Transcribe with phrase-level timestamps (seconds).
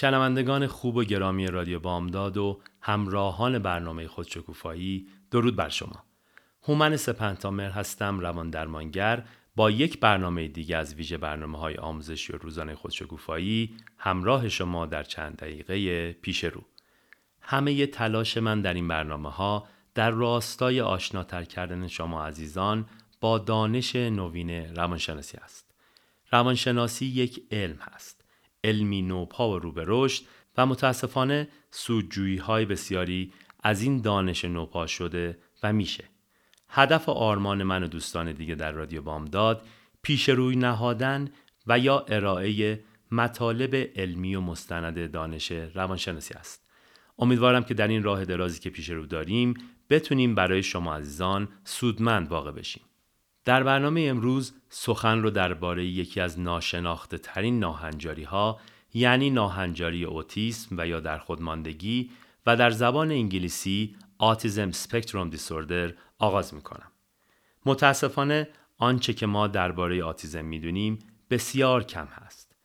[0.00, 6.04] شنوندگان خوب و گرامی رادیو بامداد و همراهان برنامه خودشکوفایی درود بر شما
[6.62, 9.24] هومن سپنتامر هستم روان درمانگر
[9.56, 15.02] با یک برنامه دیگه از ویژه برنامه های آموزشی و روزانه خودشکوفایی همراه شما در
[15.02, 16.62] چند دقیقه پیش رو
[17.40, 22.86] همه تلاش من در این برنامه ها در راستای آشناتر کردن شما عزیزان
[23.20, 25.74] با دانش نوین روانشناسی است.
[26.32, 28.17] روانشناسی یک علم هست.
[28.68, 30.22] علمی نوپا و رو به رشد
[30.56, 36.04] و متاسفانه سودجویی های بسیاری از این دانش نوپا شده و میشه.
[36.68, 39.66] هدف و آرمان من و دوستان دیگه در رادیو بامداد
[40.02, 41.28] پیش روی نهادن
[41.66, 42.80] و یا ارائه
[43.10, 46.68] مطالب علمی و مستند دانش روانشناسی است.
[47.18, 49.54] امیدوارم که در این راه درازی که پیش رو داریم
[49.90, 52.82] بتونیم برای شما عزیزان سودمند واقع بشیم.
[53.44, 58.60] در برنامه امروز سخن رو درباره یکی از ناشناخته ترین ناهنجاری ها
[58.94, 62.10] یعنی ناهنجاری اوتیسم و یا در خودماندگی
[62.46, 66.92] و در زبان انگلیسی آتیزم سپکتروم دیسوردر آغاز می کنم.
[67.66, 68.48] متاسفانه
[68.78, 70.98] آنچه که ما درباره آتیزم می‌دونیم
[71.30, 72.56] بسیار کم هست.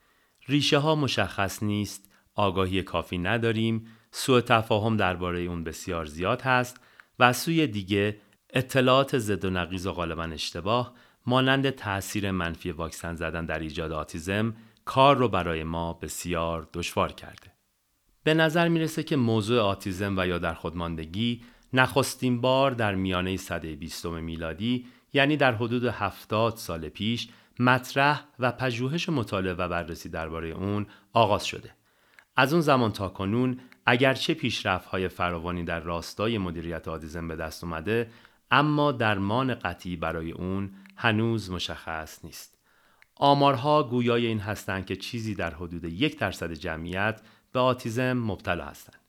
[0.48, 6.80] ریشه ها مشخص نیست، آگاهی کافی نداریم، سوء تفاهم درباره اون بسیار زیاد هست
[7.20, 8.18] و سوی دیگه
[8.54, 10.94] اطلاعات ضد و نقیض و غالبا اشتباه
[11.26, 14.56] مانند تاثیر منفی واکسن زدن در ایجاد آتیزم
[14.86, 17.52] کار رو برای ما بسیار دشوار کرده.
[18.24, 21.42] به نظر می‌رسه که موضوع آتیزم و یا در خودماندگی
[21.74, 28.52] نخستین بار در میانه صده بیستم میلادی یعنی در حدود 70 سال پیش مطرح و
[28.52, 31.72] پژوهش مطالعه و بررسی درباره اون آغاز شده.
[32.36, 38.10] از اون زمان تا کنون اگرچه پیشرفت‌های فراوانی در راستای مدیریت آتیزم به دست اومده
[38.52, 42.58] اما درمان قطعی برای اون هنوز مشخص نیست.
[43.16, 47.22] آمارها گویای این هستند که چیزی در حدود یک درصد جمعیت
[47.52, 49.00] به آتیزم مبتلا هستند.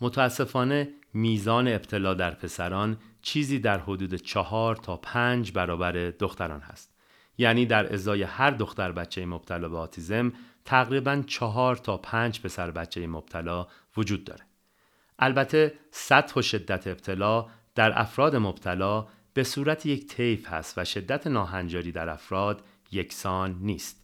[0.00, 6.92] متاسفانه میزان ابتلا در پسران چیزی در حدود چهار تا پنج برابر دختران هست.
[7.38, 10.32] یعنی در ازای هر دختر بچه مبتلا به آتیزم
[10.64, 14.44] تقریبا چهار تا پنج پسر بچه مبتلا وجود داره.
[15.18, 21.26] البته سطح و شدت ابتلا در افراد مبتلا به صورت یک طیف هست و شدت
[21.26, 24.02] ناهنجاری در افراد یکسان نیست.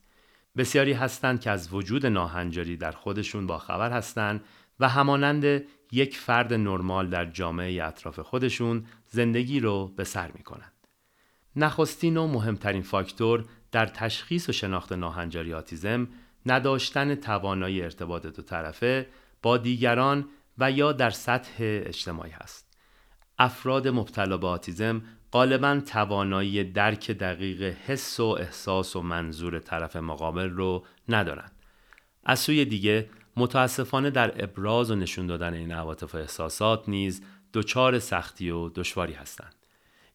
[0.56, 4.44] بسیاری هستند که از وجود ناهنجاری در خودشون با خبر هستند
[4.80, 10.72] و همانند یک فرد نرمال در جامعه اطراف خودشون زندگی رو به سر می کنند.
[11.56, 16.08] نخستین و مهمترین فاکتور در تشخیص و شناخت ناهنجاری آتیزم
[16.46, 19.06] نداشتن توانایی ارتباط دو طرفه
[19.42, 22.67] با دیگران و یا در سطح اجتماعی هست.
[23.38, 30.50] افراد مبتلا به آتیزم غالبا توانایی درک دقیق حس و احساس و منظور طرف مقابل
[30.50, 31.52] رو ندارند.
[32.24, 37.22] از سوی دیگه متاسفانه در ابراز و نشون دادن این عواطف و احساسات نیز
[37.54, 39.54] دچار سختی و دشواری هستند.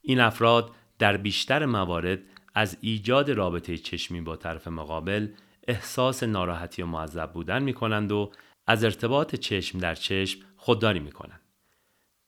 [0.01, 2.19] این افراد در بیشتر موارد
[2.55, 5.27] از ایجاد رابطه چشمی با طرف مقابل
[5.67, 8.31] احساس ناراحتی و معذب بودن می کنند و
[8.67, 11.42] از ارتباط چشم در چشم خودداری می کنند.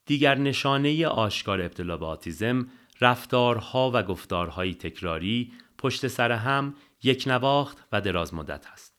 [0.05, 2.67] دیگر نشانه آشکار ابتلا به آتیزم
[3.01, 6.73] رفتارها و گفتارهای تکراری پشت سر هم
[7.03, 8.95] یک نواخت و دراز مدت است.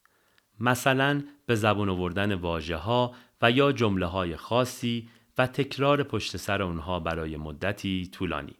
[0.61, 5.09] مثلا به زبون آوردن واژه ها و یا جمله های خاصی
[5.39, 8.57] و تکرار پشت سر اونها برای مدتی طولانی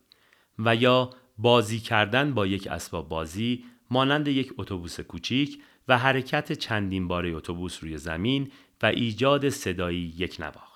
[0.59, 7.09] و یا بازی کردن با یک اسباب بازی مانند یک اتوبوس کوچیک و حرکت چندین
[7.09, 8.53] باره اتوبوس روی زمین
[8.83, 10.76] و ایجاد صدایی یک نواخت.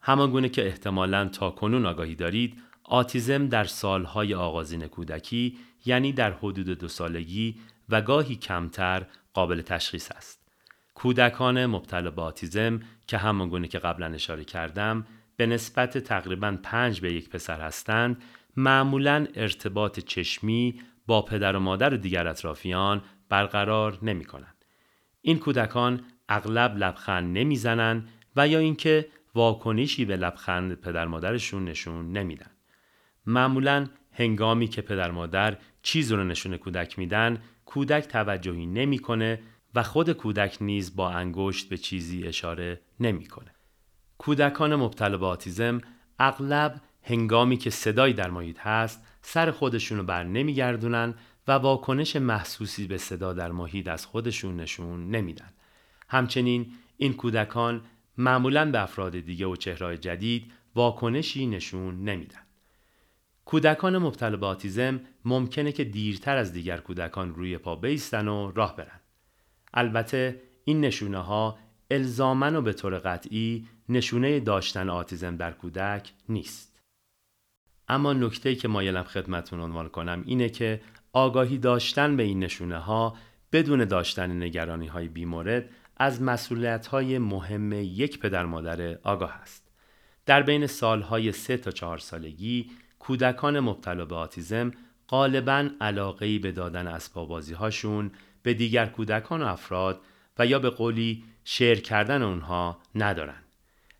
[0.00, 6.66] همانگونه که احتمالاً تا کنون آگاهی دارید، آتیزم در سالهای آغازین کودکی یعنی در حدود
[6.66, 10.48] دو سالگی و گاهی کمتر قابل تشخیص است.
[10.94, 15.06] کودکان مبتلا به آتیزم که همان گونه که قبلا اشاره کردم
[15.36, 18.22] به نسبت تقریبا پنج به یک پسر هستند
[18.56, 24.64] معمولا ارتباط چشمی با پدر و مادر و دیگر اطرافیان برقرار نمی کنند.
[25.20, 32.50] این کودکان اغلب لبخند نمی‌زنند و یا اینکه واکنشی به لبخند پدر مادرشون نشون نمیدن.
[33.26, 39.42] معمولا هنگامی که پدر مادر چیز رو نشون کودک میدن کودک توجهی نمی‌کنه
[39.74, 43.50] و خود کودک نیز با انگشت به چیزی اشاره نمی‌کنه.
[44.18, 45.80] کودکان مبتلا به آتیزم
[46.18, 51.14] اغلب هنگامی که صدایی در محیط هست سر خودشون رو بر نمیگردونن
[51.48, 55.52] و واکنش محسوسی به صدا در محیط از خودشون نشون نمیدن.
[56.08, 57.82] همچنین این کودکان
[58.18, 62.40] معمولا به افراد دیگه و چهرهای جدید واکنشی نشون نمیدن.
[63.44, 68.76] کودکان مبتلا به آتیزم ممکنه که دیرتر از دیگر کودکان روی پا بیستن و راه
[68.76, 69.00] برن.
[69.74, 71.58] البته این نشونه ها
[71.90, 76.78] الزامن و به طور قطعی نشونه داشتن آتیزم در کودک نیست.
[77.88, 80.80] اما نکته که مایلم خدمتون عنوان کنم اینه که
[81.12, 83.16] آگاهی داشتن به این نشونه ها
[83.52, 89.68] بدون داشتن نگرانی های بیمورد از مسئولیت مهم یک پدر مادر آگاه است.
[90.26, 94.70] در بین سالهای سه تا چهار سالگی کودکان مبتلا به آتیزم
[95.08, 98.10] غالبا علاقه به دادن اسبابازی هاشون
[98.42, 100.00] به دیگر کودکان و افراد
[100.38, 103.42] و یا به قولی شیر کردن اونها ندارن.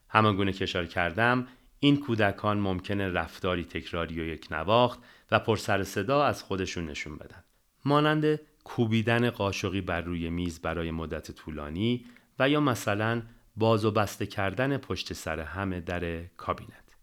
[0.08, 1.46] همانگونه که اشاره کردم
[1.80, 4.98] این کودکان ممکنه رفتاری تکراری و یک نواخت
[5.30, 7.44] و پرسر صدا از خودشون نشون بدن.
[7.84, 12.04] مانند کوبیدن قاشقی بر روی میز برای مدت طولانی
[12.38, 13.22] و یا مثلا
[13.56, 16.96] باز و بسته کردن پشت سر همه در کابینت.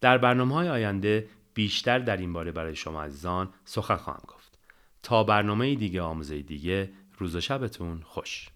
[0.00, 4.58] در برنامه های آینده بیشتر در این باره برای شما عزیزان سخن خواهم گفت.
[5.02, 8.48] تا برنامه دیگه آموزه دیگه روز و شبتون خوش.